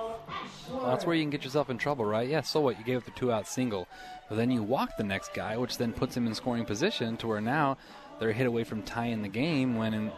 [0.69, 2.27] Well, that's where you can get yourself in trouble, right?
[2.27, 2.77] Yeah, so what?
[2.77, 3.87] You gave up the two out single.
[4.27, 7.27] But then you walk the next guy, which then puts him in scoring position to
[7.27, 7.77] where now
[8.19, 10.11] they're hit away from tying the game when, in,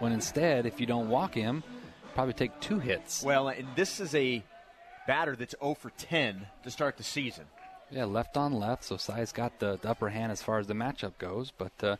[0.00, 1.62] when instead, if you don't walk him,
[2.20, 3.22] probably take two hits.
[3.22, 4.44] Well, and this is a
[5.06, 7.46] batter that's 0 for 10 to start the season.
[7.90, 10.74] Yeah, left on left, so Cy's got the, the, upper hand as far as the
[10.74, 11.96] matchup goes, but uh,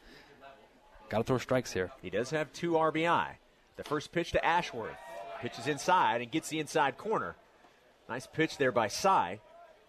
[1.09, 1.91] got to throw strikes here.
[2.03, 3.29] He does have two RBI.
[3.77, 4.93] The first pitch to Ashworth.
[5.41, 7.35] Pitches inside and gets the inside corner.
[8.07, 9.41] Nice pitch there by Cy.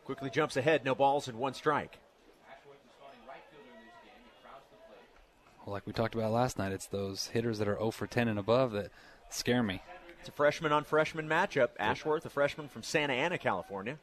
[0.06, 2.00] Quickly jumps ahead, no balls and one strike.
[5.65, 8.30] Well, like we talked about last night, it's those hitters that are 0 for 10
[8.30, 8.91] and above that
[9.30, 9.82] scare me.
[10.22, 11.70] It's a freshman on freshman matchup.
[11.80, 13.98] Ashworth, a freshman from Santa Ana, California.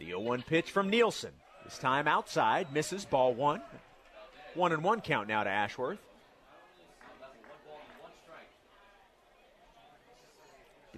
[0.00, 1.30] The 0 1 pitch from Nielsen.
[1.64, 3.62] This time outside, misses, ball one.
[4.54, 6.00] One and one count now to Ashworth.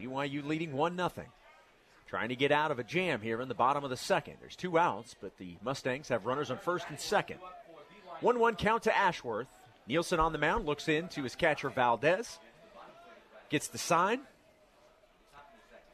[0.00, 1.10] BYU leading 1 0.
[2.06, 4.36] Trying to get out of a jam here in the bottom of the second.
[4.40, 7.40] There's two outs, but the Mustangs have runners on first and second.
[8.22, 9.48] 1 1 count to Ashworth.
[9.86, 12.38] Nielsen on the mound looks in to his catcher Valdez.
[13.48, 14.20] Gets the sign.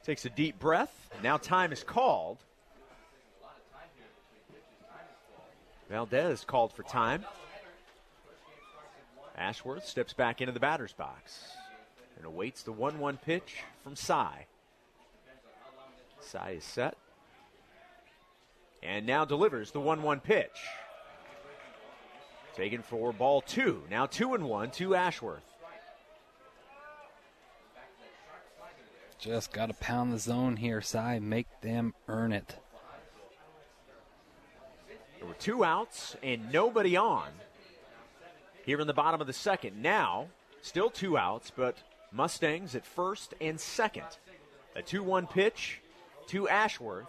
[0.05, 1.11] Takes a deep breath.
[1.23, 2.39] Now time is called.
[5.89, 7.25] Valdez called for time.
[9.37, 11.53] Ashworth steps back into the batter's box
[12.17, 14.47] and awaits the 1 1 pitch from Cy.
[16.21, 16.97] Cy is set.
[18.83, 20.59] And now delivers the 1 1 pitch.
[22.59, 23.85] Taken for ball two.
[23.89, 25.45] Now two and one to Ashworth.
[29.21, 31.21] Just got to pound the zone here, Cy.
[31.21, 32.57] Make them earn it.
[35.19, 37.29] There were two outs and nobody on
[38.67, 39.81] here in the bottom of the second.
[39.81, 40.27] Now,
[40.61, 41.79] still two outs, but
[42.11, 44.19] Mustangs at first and second.
[44.75, 45.81] A 2 1 pitch
[46.27, 47.07] to Ashworth.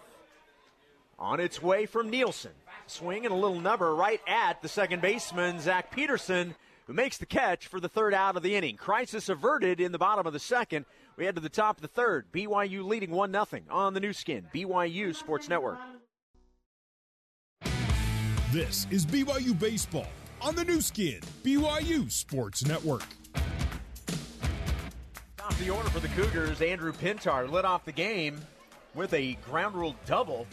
[1.18, 2.52] On its way from Nielsen.
[2.90, 6.54] Swing and a little number right at the second baseman, Zach Peterson,
[6.86, 8.76] who makes the catch for the third out of the inning.
[8.76, 10.84] Crisis averted in the bottom of the second.
[11.16, 12.32] We head to the top of the third.
[12.32, 15.78] BYU leading 1 0 on the Nu Skin, BYU Sports Network.
[18.52, 20.08] This is BYU Baseball
[20.42, 23.04] on the Nu Skin, BYU Sports Network.
[25.36, 28.40] Top the order for the Cougars, Andrew Pintar led off the game
[28.94, 30.46] with a ground rule double,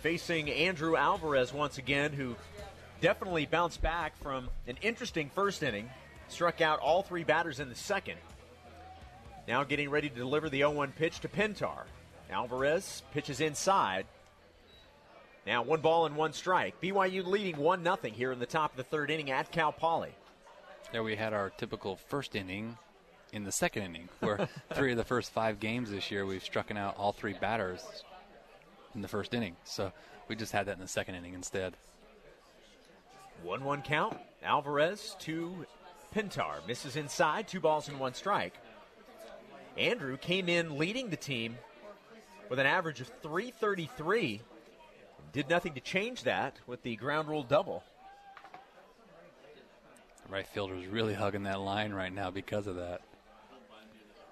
[0.00, 2.34] facing Andrew Alvarez once again, who
[3.00, 5.88] definitely bounced back from an interesting first inning,
[6.28, 8.16] struck out all three batters in the second.
[9.46, 11.84] Now getting ready to deliver the 0 1 pitch to Pintar.
[12.30, 14.06] Alvarez pitches inside.
[15.46, 16.80] Now one ball and one strike.
[16.80, 20.14] BYU leading 1 0 here in the top of the third inning at Cal Poly.
[20.92, 22.76] There we had our typical first inning
[23.32, 26.70] in the second inning, where three of the first five games this year we've struck
[26.70, 28.04] out all three batters
[28.94, 29.56] in the first inning.
[29.64, 29.92] So
[30.28, 31.74] we just had that in the second inning instead.
[33.42, 34.16] 1 1 count.
[34.42, 35.66] Alvarez to
[36.14, 36.66] Pintar.
[36.66, 37.48] Misses inside.
[37.48, 38.54] Two balls and one strike.
[39.76, 41.56] Andrew came in leading the team
[42.48, 44.40] with an average of 333.
[45.32, 47.84] Did nothing to change that with the ground rule double.
[50.26, 53.00] The right fielder is really hugging that line right now because of that.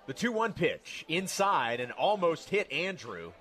[0.07, 3.33] The 2 1 pitch inside and almost hit Andrew.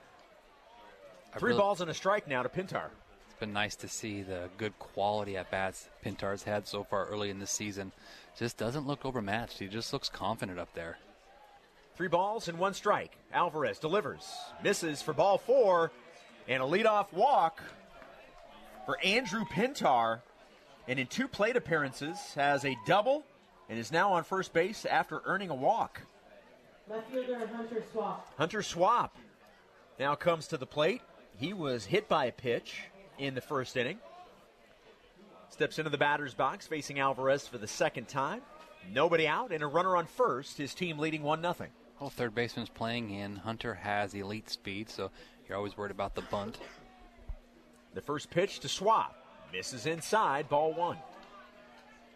[1.37, 2.85] Three really, balls and a strike now to Pintar.
[3.29, 7.29] It's been nice to see the good quality at bats Pintar's had so far early
[7.29, 7.91] in the season.
[8.37, 9.59] Just doesn't look overmatched.
[9.59, 10.97] He just looks confident up there.
[11.95, 13.17] Three balls and one strike.
[13.33, 14.27] Alvarez delivers,
[14.63, 15.91] misses for ball four,
[16.47, 17.61] and a leadoff walk
[18.85, 20.21] for Andrew Pintar.
[20.87, 23.23] And in two plate appearances, has a double
[23.69, 26.01] and is now on first base after earning a walk.
[26.89, 28.33] Left fielder Hunter Swap.
[28.37, 29.17] Hunter Swap
[29.99, 31.01] now comes to the plate.
[31.37, 32.81] He was hit by a pitch
[33.19, 33.99] in the first inning.
[35.49, 38.41] Steps into the batter's box facing Alvarez for the second time.
[38.91, 40.57] Nobody out and a runner on first.
[40.57, 41.55] His team leading 1 0.
[41.99, 43.35] Well, third baseman's playing in.
[43.35, 45.11] Hunter has elite speed, so
[45.47, 46.57] you're always worried about the bunt.
[47.93, 49.15] The first pitch to Swap.
[49.51, 50.97] Misses inside, ball one.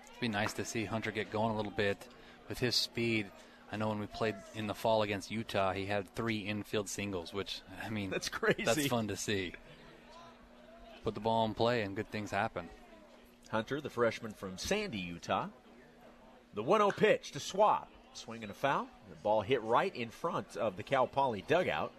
[0.06, 2.08] It'd be nice to see Hunter get going a little bit
[2.50, 3.28] with his speed.
[3.72, 7.34] I know when we played in the fall against Utah, he had three infield singles,
[7.34, 8.64] which I mean, that's crazy.
[8.64, 9.54] That's fun to see.
[11.04, 12.70] Put the ball in play, and good things happen.
[13.50, 15.48] Hunter, the freshman from Sandy, Utah.
[16.54, 18.88] The 1-0 pitch to Swap, swinging a foul.
[19.10, 21.94] The ball hit right in front of the Cal Poly dugout.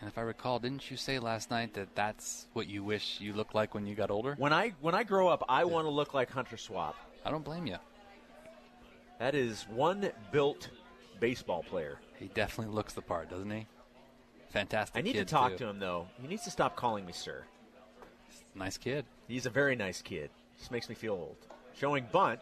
[0.00, 3.32] And if I recall, didn't you say last night that that's what you wish you
[3.32, 4.34] looked like when you got older?
[4.36, 5.64] When I when I grow up, I yeah.
[5.64, 6.96] want to look like Hunter Swap.
[7.24, 7.76] I don't blame you.
[9.18, 10.68] That is one built
[11.20, 11.98] baseball player.
[12.18, 13.66] He definitely looks the part, doesn't he?
[14.50, 14.96] Fantastic.
[14.96, 15.58] I need to talk too.
[15.58, 16.06] to him though.
[16.20, 17.44] He needs to stop calling me sir.
[18.54, 19.04] Nice kid.
[19.26, 20.30] He's a very nice kid.
[20.58, 21.36] Just makes me feel old.
[21.76, 22.40] Showing bunt.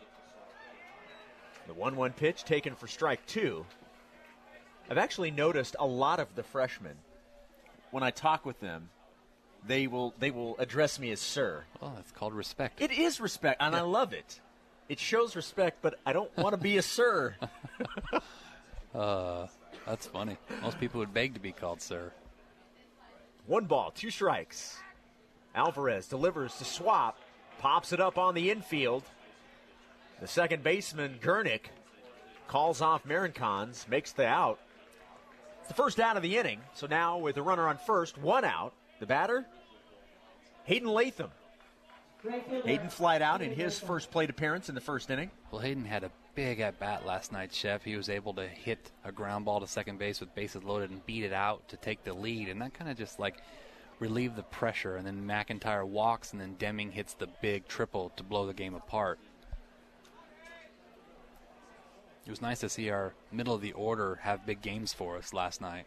[1.67, 3.65] The 1 1 pitch taken for strike two.
[4.91, 6.97] I've actually noticed a lot of the freshmen,
[7.93, 8.91] when I talk with them,
[9.65, 11.65] they will they will address me as sir.
[11.81, 12.83] Well, that's called respect.
[12.83, 13.81] It is respect, and yeah.
[13.81, 14.41] I love it.
[14.89, 17.37] It shows respect, but I don't want to be a sir.
[18.95, 19.47] uh,
[19.87, 20.37] that's funny.
[20.61, 22.13] Most people would beg to be called sir.
[23.47, 24.79] One ball, two strikes.
[25.55, 27.19] Alvarez delivers to Swap,
[27.59, 29.03] pops it up on the infield.
[30.21, 31.67] The second baseman, Gernick,
[32.47, 34.59] calls off Marincons, makes the out.
[35.61, 36.61] It's the first out of the inning.
[36.75, 38.73] So now with the runner on first, one out.
[39.01, 39.45] The batter,
[40.65, 41.31] Hayden Latham.
[42.65, 45.31] Hayden flied out in his first plate appearance in the first inning.
[45.51, 47.83] Well, Hayden had a big at bat last night, Chef.
[47.85, 51.05] He was able to hit a ground ball to second base with bases loaded and
[51.07, 52.49] beat it out to take the lead.
[52.49, 53.43] And that kind of just like
[53.99, 54.97] relieved the pressure.
[54.97, 58.75] And then McIntyre walks, and then Deming hits the big triple to blow the game
[58.75, 59.19] apart.
[62.25, 65.33] It was nice to see our middle of the order have big games for us
[65.33, 65.87] last night.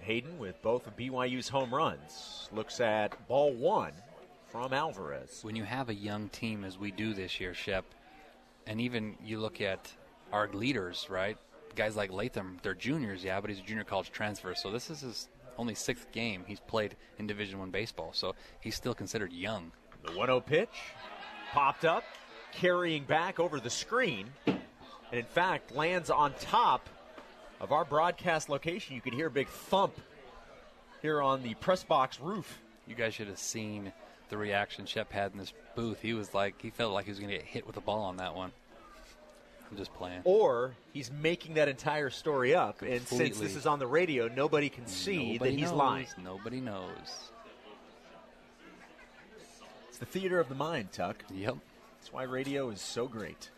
[0.00, 3.92] Hayden with both of BYU's home runs looks at ball one
[4.48, 5.40] from Alvarez.
[5.42, 7.86] When you have a young team as we do this year, Shep,
[8.66, 9.90] and even you look at
[10.32, 11.36] our leaders, right?
[11.74, 15.00] Guys like Latham, they're juniors, yeah, but he's a junior college transfer, so this is
[15.00, 19.72] his only sixth game he's played in Division One baseball, so he's still considered young.
[20.04, 20.68] The 1-0 pitch
[21.52, 22.04] popped up,
[22.52, 24.30] carrying back over the screen
[25.10, 26.88] and in fact lands on top
[27.60, 29.98] of our broadcast location, you could hear a big thump
[31.02, 32.60] here on the press box roof.
[32.86, 33.92] You guys should have seen
[34.28, 36.00] the reaction Shep had in this booth.
[36.00, 38.02] He was like, he felt like he was going to get hit with a ball
[38.02, 38.52] on that one.
[39.70, 40.20] I'm just playing.
[40.24, 44.68] Or he's making that entire story up, and since this is on the radio, nobody
[44.68, 45.78] can see Nobody that he's knows.
[45.78, 46.06] lying.
[46.22, 47.30] Nobody knows.
[49.88, 51.24] It's the theater of the mind, Tuck.
[51.34, 51.56] Yep.
[51.98, 53.50] That's why radio is so great.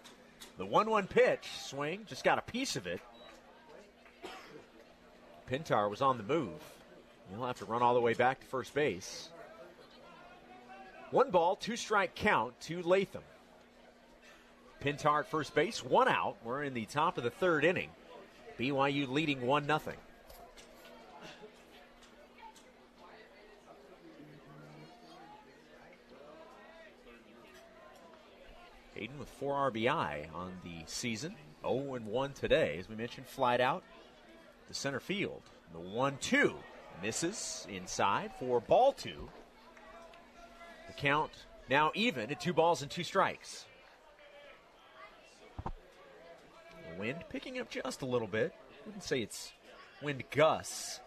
[0.56, 3.00] The 1 1 pitch swing, just got a piece of it.
[5.50, 6.60] Pintar was on the move.
[7.30, 9.28] He'll have to run all the way back to first base.
[11.10, 13.22] One ball, two strike count to Latham.
[14.82, 16.36] Pintar at first base, one out.
[16.44, 17.90] We're in the top of the third inning.
[18.58, 19.80] BYU leading 1 0.
[28.94, 31.36] Hayden with four RBI on the season.
[31.62, 32.76] 0 and 1 today.
[32.78, 33.82] As we mentioned, flied out
[34.66, 35.42] to center field.
[35.72, 36.54] The 1 2
[37.02, 39.28] misses inside for ball two.
[40.98, 41.30] Count
[41.70, 43.66] now even at two balls and two strikes.
[46.98, 48.52] Wind picking up just a little bit.
[48.84, 49.52] Wouldn't say it's
[50.02, 50.98] wind gusts.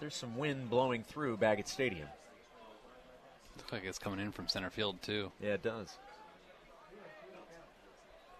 [0.00, 2.08] There's some wind blowing through Baggett Stadium.
[3.56, 5.32] Looks like it's coming in from center field, too.
[5.40, 5.96] Yeah, it does.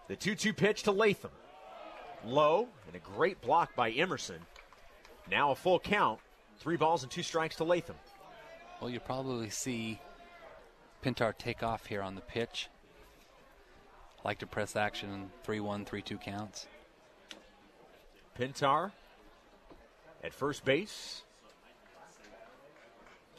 [0.09, 1.31] The 2 2 pitch to Latham.
[2.23, 4.39] Low, and a great block by Emerson.
[5.31, 6.19] Now a full count.
[6.59, 7.95] Three balls and two strikes to Latham.
[8.79, 9.99] Well, you'll probably see
[11.03, 12.69] Pintar take off here on the pitch.
[14.23, 16.65] Like to press action 3 1, 3 2 counts.
[18.39, 18.91] Pintar
[20.23, 21.23] at first base.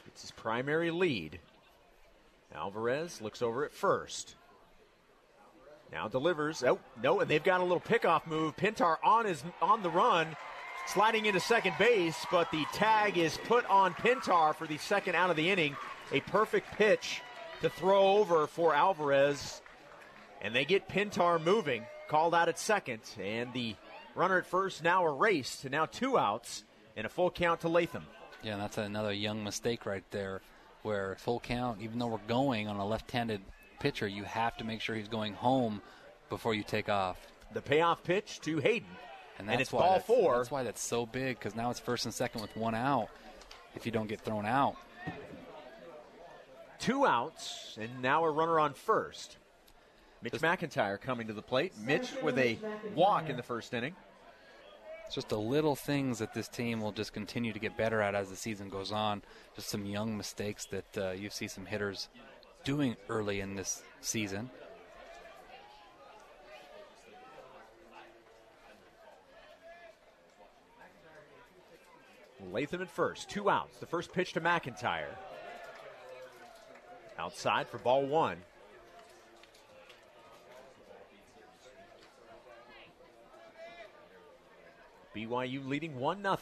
[0.05, 1.39] It's his primary lead.
[2.53, 4.35] Alvarez looks over at first.
[5.91, 6.63] Now delivers.
[6.63, 8.55] Oh, no, and they've got a little pickoff move.
[8.55, 10.35] Pintar on his on the run,
[10.85, 15.31] sliding into second base, but the tag is put on Pintar for the second out
[15.31, 15.75] of the inning.
[16.11, 17.21] A perfect pitch
[17.61, 19.61] to throw over for Alvarez.
[20.41, 23.75] And they get Pintar moving, called out at second, and the
[24.13, 26.63] runner at first now erased, and now two outs
[26.95, 28.05] and a full count to Latham.
[28.43, 30.41] Yeah, that's another young mistake right there
[30.83, 33.41] where full count, even though we're going on a left handed
[33.79, 35.81] pitcher, you have to make sure he's going home
[36.29, 37.17] before you take off.
[37.53, 38.87] The payoff pitch to Hayden.
[39.39, 40.37] And, And it's why ball that's, four.
[40.37, 43.09] That's why that's so big because now it's first and second with one out
[43.75, 44.75] if you don't get thrown out.
[46.85, 49.37] Two outs, and now a runner on first.
[50.21, 51.73] Mitch McIntyre coming to the plate.
[51.83, 52.59] Mitch with a
[52.93, 53.95] walk in the first inning.
[55.07, 58.13] It's just the little things that this team will just continue to get better at
[58.13, 59.23] as the season goes on.
[59.55, 62.07] Just some young mistakes that uh, you see some hitters
[62.63, 64.51] doing early in this season.
[72.51, 73.27] Latham at first.
[73.27, 73.79] Two outs.
[73.79, 75.15] The first pitch to McIntyre.
[77.17, 78.37] Outside for ball one.
[85.15, 86.37] BYU leading 1 0.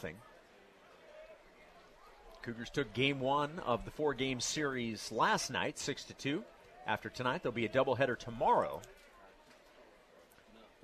[2.42, 6.44] Cougars took game one of the four game series last night, 6 to 2.
[6.86, 8.82] After tonight, there'll be a doubleheader tomorrow.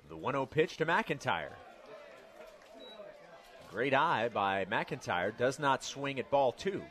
[0.09, 1.51] The 1 0 pitch to McIntyre.
[3.69, 5.35] Great eye by McIntyre.
[5.37, 6.81] Does not swing at ball two.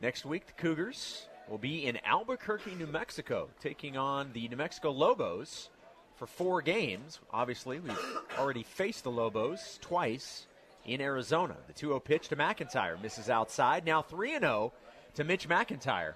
[0.00, 4.92] Next week, the Cougars will be in Albuquerque, New Mexico, taking on the New Mexico
[4.92, 5.68] Lobos
[6.16, 7.18] for four games.
[7.30, 7.98] Obviously, we've
[8.38, 10.46] already faced the Lobos twice
[10.86, 11.54] in Arizona.
[11.66, 13.84] The 2 0 pitch to McIntyre misses outside.
[13.84, 14.72] Now 3 0
[15.16, 16.14] to Mitch McIntyre.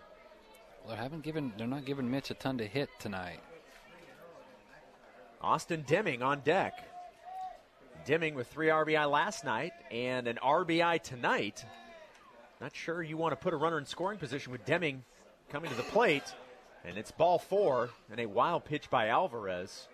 [0.86, 1.52] Well, they haven't given.
[1.58, 3.40] They're not giving Mitch a ton to hit tonight.
[5.42, 6.72] Austin Deming on deck.
[8.06, 11.66] Deming with three RBI last night and an RBI tonight.
[12.64, 15.04] Not sure you want to put a runner in scoring position with Deming
[15.50, 16.22] coming to the plate.
[16.82, 19.86] And it's ball four and a wild pitch by Alvarez.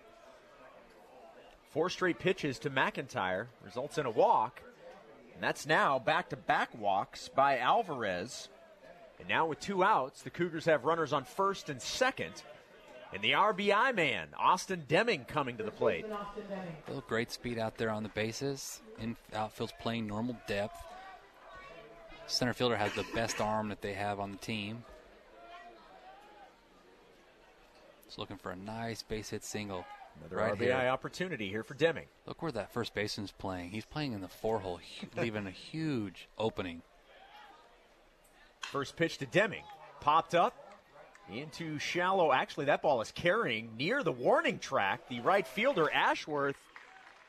[1.71, 4.63] Four straight pitches to McIntyre results in a walk.
[5.35, 8.49] And that's now back to back walks by Alvarez.
[9.19, 12.45] And now with two outs, the Cougars have runners on first and second.
[13.13, 16.07] And the RBI man, Austin Deming, coming to the plate.
[16.85, 18.81] Still great speed out there on the bases.
[19.01, 20.81] In outfield's playing normal depth.
[22.31, 24.85] Center fielder has the best arm that they have on the team.
[28.07, 29.85] Just looking for a nice base hit single.
[30.19, 30.89] Another right RBI here.
[30.89, 32.07] opportunity here for Deming.
[32.27, 33.71] Look where that first baseman's playing.
[33.71, 34.81] He's playing in the four hole,
[35.17, 36.83] leaving a huge opening.
[38.61, 39.65] First pitch to Deming.
[40.01, 40.55] Popped up
[41.33, 42.33] into shallow.
[42.33, 45.09] Actually, that ball is carrying near the warning track.
[45.09, 46.57] The right fielder, Ashworth,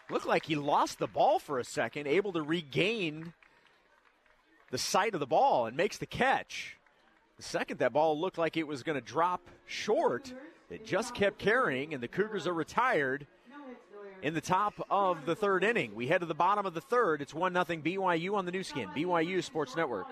[0.09, 3.33] looked like he lost the ball for a second, able to regain
[4.72, 6.78] the sight of the ball and makes the catch.
[7.38, 10.34] The second that ball looked like it was going to drop short,
[10.69, 13.28] it just kept carrying, and the Cougars are retired
[14.24, 15.93] in the top of the third inning.
[15.95, 17.22] We head to the bottom of the third.
[17.22, 20.07] It's 1 0 BYU on the Nu Skin, BYU Sports Network.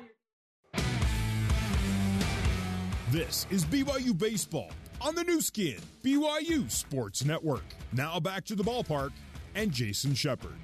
[3.09, 7.63] This is BYU Baseball on the Nu Skin, BYU Sports Network.
[7.93, 9.11] Now back to the ballpark
[9.55, 10.57] and Jason Shepard.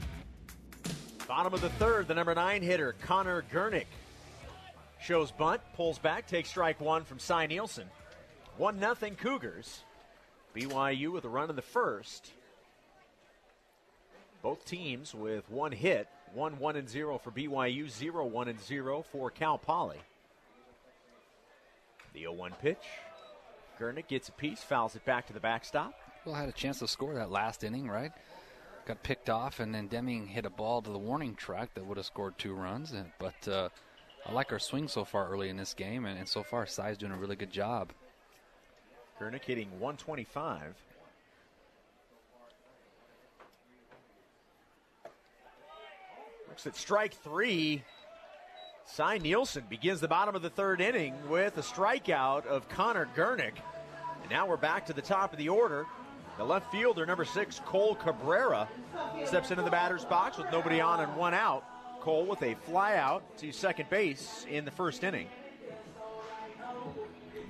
[1.27, 3.87] Bottom of the third, the number nine hitter, Connor Gernick,
[5.01, 7.87] shows bunt, pulls back, takes strike one from Cy Nielsen.
[8.57, 9.83] 1 0 Cougars.
[10.55, 12.31] BYU with a run in the first.
[14.41, 19.03] Both teams with one hit, 1 1 and 0 for BYU, 0 1 and 0
[19.11, 19.99] for Cal Poly.
[22.13, 22.77] The 0 1 pitch.
[23.79, 25.93] Gernick gets a piece, fouls it back to the backstop.
[26.23, 28.11] Well, had a chance to score that last inning, right?
[28.85, 31.97] Got picked off, and then Deming hit a ball to the warning track that would
[31.97, 32.93] have scored two runs.
[33.17, 33.69] But uh,
[34.27, 36.95] I like our swing so far early in this game, and, and so far, Cy's
[36.95, 37.91] doing a really good job.
[39.19, 40.75] Gernick hitting 125.
[46.47, 47.83] Looks at strike three.
[48.85, 53.55] Cy Nielsen begins the bottom of the third inning with a strikeout of Connor Gernick.
[54.21, 55.87] And now we're back to the top of the order.
[56.37, 58.67] The left fielder, number six, Cole Cabrera,
[59.25, 61.63] steps into the batter's box with nobody on and one out.
[62.01, 65.27] Cole with a fly out to second base in the first inning.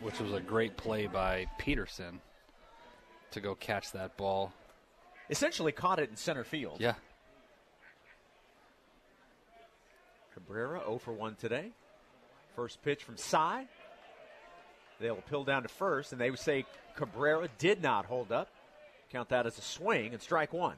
[0.02, 2.22] Which was a great play by Peterson
[3.32, 4.54] to go catch that ball.
[5.32, 6.78] Essentially caught it in center field.
[6.80, 6.94] Yeah.
[10.36, 11.72] Cabrera 0 for 1 today.
[12.56, 13.66] First pitch from Cy.
[15.00, 16.66] They'll pill down to first, and they would say
[16.96, 18.50] Cabrera did not hold up.
[19.16, 20.76] Count that as a swing and strike one.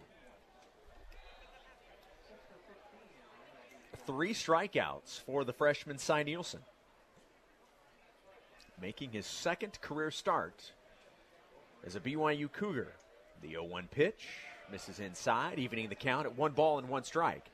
[4.06, 6.60] Three strikeouts for the freshman Cy Nielsen.
[8.80, 10.72] Making his second career start
[11.84, 12.94] as a BYU Cougar.
[13.42, 14.28] The 0 1 pitch
[14.72, 17.50] misses inside, evening the count at one ball and one strike.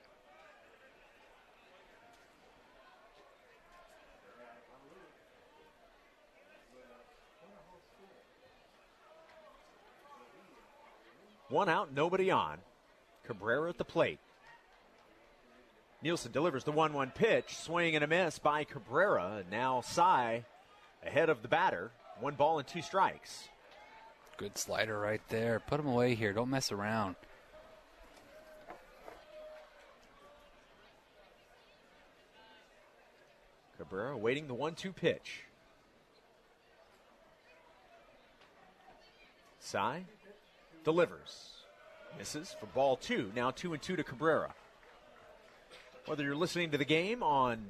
[11.54, 12.58] One out, nobody on.
[13.28, 14.18] Cabrera at the plate.
[16.02, 19.44] Nielsen delivers the 1 1 pitch, swing and a miss by Cabrera.
[19.52, 20.46] Now Cy
[21.06, 21.92] ahead of the batter.
[22.20, 23.50] One ball and two strikes.
[24.38, 25.60] Good slider right there.
[25.60, 26.34] Put him away here.
[26.34, 27.18] Don't mess around.
[33.78, 35.44] Cabrera waiting the 1 2 pitch.
[39.60, 40.06] Cy
[40.84, 41.50] delivers.
[42.18, 43.32] Misses for ball two.
[43.36, 44.54] Now two and two to Cabrera.
[46.06, 47.66] Whether you're listening to the game on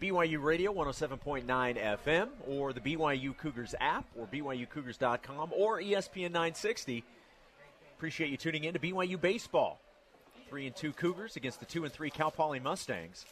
[0.00, 7.02] BYU Radio 107.9 FM or the BYU Cougars app or BYUCougars.com or ESPN 960,
[7.96, 9.80] appreciate you tuning in to BYU Baseball.
[10.48, 13.24] Three and two Cougars against the two and three Cal Poly Mustangs.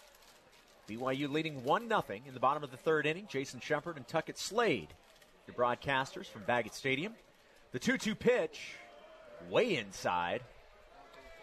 [0.89, 3.27] BYU leading 1 0 in the bottom of the third inning.
[3.29, 4.89] Jason Shepard and Tuckett Slade,
[5.47, 7.15] your broadcasters from Baggett Stadium.
[7.73, 8.77] The 2 2 pitch
[9.51, 10.43] way inside.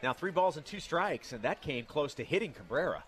[0.04, 3.04] Now three balls and two strikes, and that came close to hitting Cabrera.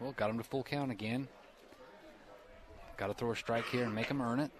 [0.00, 1.28] Well, got him to full count again.
[2.96, 4.50] Got to throw a strike here and make him earn it.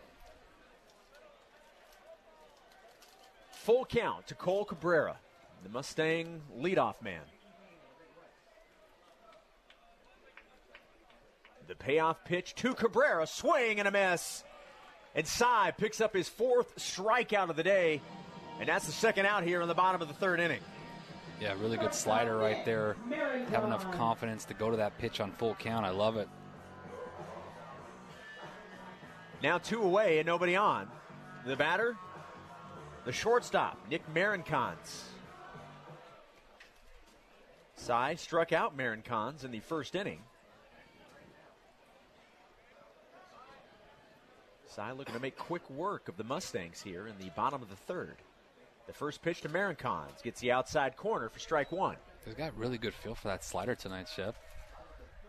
[3.51, 5.17] Full count to Cole Cabrera,
[5.63, 7.23] the Mustang leadoff man.
[11.69, 14.43] The payoff pitch to Cabrera, swing and a miss.
[15.15, 18.01] And Cy picks up his fourth strikeout of the day,
[18.59, 20.61] and that's the second out here in the bottom of the third inning.
[21.41, 22.97] Yeah, really good slider right there.
[23.51, 25.85] Have enough confidence to go to that pitch on full count.
[25.85, 26.29] I love it.
[29.43, 30.89] Now two away and nobody on.
[31.45, 31.97] The batter,
[33.05, 35.03] the shortstop, Nick Marincons.
[37.75, 40.21] Cy struck out Marincons in the first inning.
[44.73, 47.77] Cy looking to make quick work of the Mustangs here in the bottom of the
[47.77, 48.17] third.
[48.87, 51.97] The first pitch to Marincons gets the outside corner for strike one.
[52.25, 54.35] He's got really good feel for that slider tonight, Shep.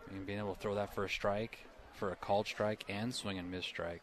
[0.08, 1.58] I mean, being able to throw that for a strike,
[1.92, 4.02] for a called strike, and swing and miss strike.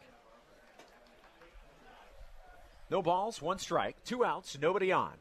[2.88, 5.14] No balls, one strike, two outs, nobody on.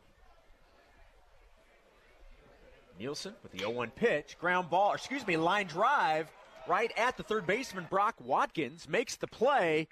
[3.00, 6.30] Nielsen with the 0 1 pitch, ground ball, excuse me, line drive
[6.68, 9.88] right at the third baseman, Brock Watkins, makes the play.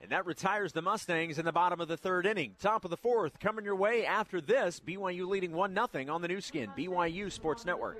[0.00, 2.54] And that retires the Mustangs in the bottom of the third inning.
[2.58, 4.80] Top of the fourth coming your way after this.
[4.80, 7.98] BYU leading 1 0 on the Nu Skin, BYU Sports Network.